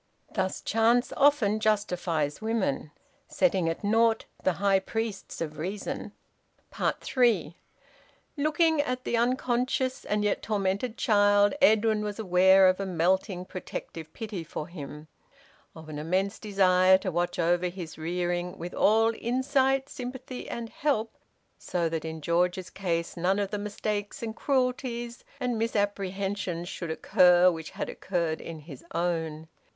Thus 0.33 0.61
chance 0.61 1.13
often 1.15 1.59
justifies 1.59 2.41
women, 2.41 2.89
setting 3.27 3.69
at 3.69 3.83
naught 3.83 4.25
the 4.43 4.53
high 4.53 4.79
priests 4.79 5.41
of 5.41 5.59
reason. 5.59 6.11
THREE. 6.73 7.55
Looking 8.35 8.81
at 8.81 9.03
the 9.03 9.15
unconscious 9.15 10.03
and 10.03 10.23
yet 10.23 10.41
tormented 10.41 10.97
child, 10.97 11.53
Edwin 11.61 12.03
was 12.03 12.17
aware 12.17 12.67
of 12.67 12.79
a 12.79 12.85
melting 12.87 13.45
protective 13.45 14.11
pity 14.11 14.43
for 14.43 14.67
him, 14.67 15.07
of 15.75 15.87
an 15.87 15.99
immense 15.99 16.39
desire 16.39 16.97
to 16.97 17.11
watch 17.11 17.37
over 17.37 17.67
his 17.67 17.99
rearing 17.99 18.57
with 18.57 18.73
all 18.73 19.13
insight, 19.19 19.87
sympathy, 19.87 20.49
and 20.49 20.69
help, 20.69 21.15
so 21.59 21.87
that 21.89 22.03
in 22.05 22.21
George's 22.21 22.71
case 22.71 23.15
none 23.15 23.37
of 23.37 23.51
the 23.51 23.59
mistakes 23.59 24.23
and 24.23 24.35
cruelties 24.35 25.23
and 25.39 25.59
misapprehensions 25.59 26.67
should 26.67 26.89
occur 26.89 27.51
which 27.51 27.69
had 27.69 27.87
occurred 27.87 28.41
in 28.41 28.61
his 28.61 28.83
own. 28.95 29.47